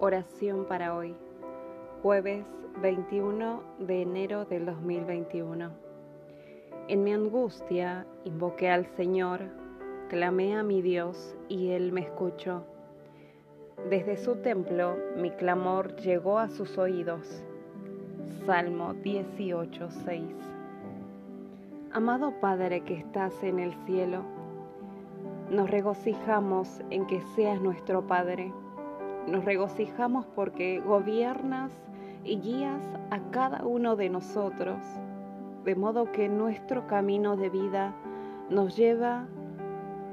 Oración 0.00 0.64
para 0.66 0.94
hoy, 0.94 1.16
jueves 2.04 2.46
21 2.80 3.60
de 3.80 4.02
enero 4.02 4.44
del 4.44 4.64
2021. 4.64 5.72
En 6.86 7.02
mi 7.02 7.12
angustia 7.12 8.06
invoqué 8.24 8.70
al 8.70 8.86
Señor, 8.86 9.40
clamé 10.08 10.56
a 10.56 10.62
mi 10.62 10.82
Dios 10.82 11.34
y 11.48 11.70
Él 11.70 11.90
me 11.90 12.02
escuchó. 12.02 12.62
Desde 13.90 14.16
su 14.18 14.36
templo 14.36 14.96
mi 15.16 15.32
clamor 15.32 15.96
llegó 15.96 16.38
a 16.38 16.48
sus 16.48 16.78
oídos. 16.78 17.42
Salmo 18.46 18.94
18, 18.94 19.90
6. 19.90 20.22
Amado 21.90 22.34
Padre 22.40 22.82
que 22.82 22.94
estás 22.94 23.42
en 23.42 23.58
el 23.58 23.74
cielo, 23.84 24.22
nos 25.50 25.68
regocijamos 25.68 26.82
en 26.90 27.04
que 27.08 27.20
seas 27.34 27.60
nuestro 27.60 28.06
Padre 28.06 28.52
nos 29.30 29.44
regocijamos 29.44 30.26
porque 30.34 30.80
gobiernas 30.80 31.70
y 32.24 32.38
guías 32.40 32.82
a 33.10 33.20
cada 33.30 33.64
uno 33.64 33.96
de 33.96 34.08
nosotros, 34.08 34.78
de 35.64 35.74
modo 35.74 36.10
que 36.12 36.28
nuestro 36.28 36.86
camino 36.86 37.36
de 37.36 37.50
vida 37.50 37.94
nos 38.50 38.76
lleva 38.76 39.28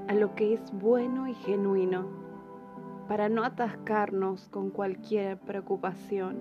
a 0.08 0.14
lo 0.14 0.36
que 0.36 0.54
es 0.54 0.72
bueno 0.74 1.28
y 1.28 1.34
genuino, 1.34 2.08
para 3.08 3.30
no 3.30 3.44
atascarnos 3.44 4.48
con 4.50 4.70
cualquier 4.70 5.38
preocupación. 5.40 6.38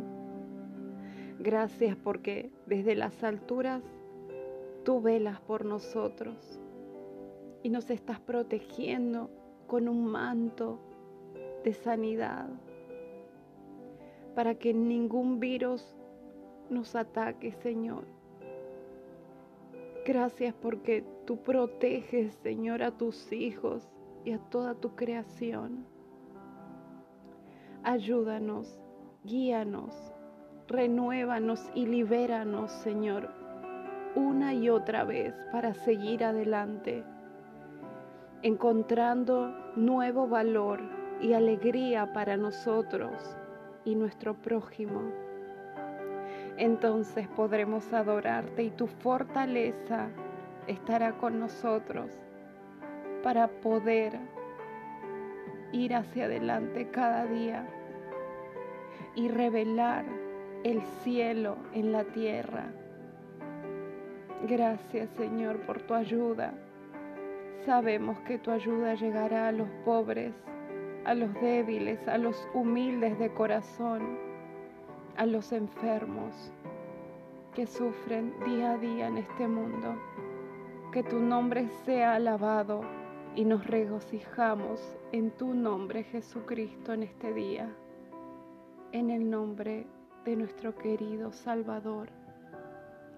Gracias 1.38 1.97
porque 1.97 2.50
desde 2.66 2.95
las 2.95 3.22
alturas 3.22 3.83
tú 4.84 5.00
velas 5.00 5.41
por 5.41 5.64
nosotros 5.64 6.61
y 7.62 7.70
nos 7.70 7.91
estás 7.91 8.20
protegiendo 8.20 9.30
con 9.66 9.88
un 9.88 10.06
manto 10.06 10.78
de 11.64 11.73
sanidad, 11.73 12.46
para 14.34 14.55
que 14.55 14.74
ningún 14.74 15.41
virus 15.41 15.96
nos 16.68 16.94
ataque, 16.94 17.52
Señor. 17.52 18.05
Gracias 20.06 20.55
porque 20.61 21.02
tú 21.24 21.39
proteges, 21.39 22.34
Señor, 22.42 22.83
a 22.83 22.91
tus 22.91 23.33
hijos 23.33 23.89
y 24.24 24.33
a 24.33 24.39
toda 24.39 24.74
tu 24.74 24.94
creación. 24.94 25.86
Ayúdanos, 27.83 28.78
guíanos, 29.24 29.94
renuévanos 30.69 31.70
y 31.74 31.86
libéranos, 31.86 32.70
Señor, 32.72 33.30
una 34.14 34.52
y 34.52 34.69
otra 34.69 35.05
vez 35.05 35.34
para 35.50 35.72
seguir 35.72 36.24
adelante, 36.24 37.05
encontrando 38.42 39.55
nuevo 39.77 40.28
valor 40.28 41.03
y 41.25 41.33
alegría 41.33 42.12
para 42.12 42.36
nosotros 42.36 43.34
y 43.86 43.94
nuestro 43.94 44.34
prójimo. 44.34 45.11
Entonces 46.58 47.27
podremos 47.28 47.91
adorarte 47.94 48.64
y 48.64 48.70
tu 48.70 48.86
fortaleza 48.86 50.11
estará 50.67 51.12
con 51.17 51.41
nosotros 51.41 52.11
para 53.22 53.48
poder 53.48 54.19
ir 55.72 55.95
hacia 55.95 56.27
adelante 56.27 56.91
cada 56.91 57.25
día 57.25 57.67
y 59.14 59.28
revelar 59.28 60.05
el 60.62 60.83
cielo 61.05 61.56
en 61.72 61.91
la 61.91 62.05
tierra. 62.05 62.67
Gracias 64.47 65.08
Señor 65.17 65.61
por 65.61 65.80
tu 65.80 65.95
ayuda. 65.95 66.52
Sabemos 67.64 68.20
que 68.20 68.36
tu 68.36 68.50
ayuda 68.50 68.92
llegará 68.92 69.48
a 69.48 69.52
los 69.52 69.70
pobres 69.86 70.34
a 71.05 71.14
los 71.14 71.33
débiles, 71.34 72.06
a 72.08 72.19
los 72.19 72.48
humildes 72.55 73.19
de 73.19 73.33
corazón, 73.33 74.19
a 75.16 75.27
los 75.27 75.52
enfermos 75.52 76.52
que 77.55 77.66
sufren 77.66 78.34
día 78.44 78.72
a 78.72 78.78
día 78.78 79.06
en 79.06 79.19
este 79.19 79.46
mundo. 79.46 79.94
Que 80.92 81.02
tu 81.02 81.20
nombre 81.20 81.68
sea 81.84 82.14
alabado 82.14 82.83
y 83.34 83.45
nos 83.45 83.67
regocijamos 83.67 84.80
en 85.12 85.30
tu 85.33 85.55
nombre 85.55 86.05
Jesucristo 86.05 86.92
en 86.92 87.02
este 87.02 87.33
día, 87.33 87.68
en 88.92 89.11
el 89.11 89.29
nombre 89.29 89.86
de 90.24 90.36
nuestro 90.36 90.74
querido 90.77 91.33
Salvador. 91.33 92.08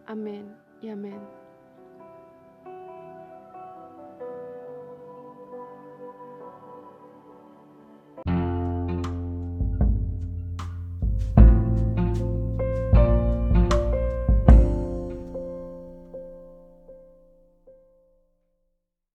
Amén 0.06 0.56
y 0.80 0.88
amén. 0.88 1.45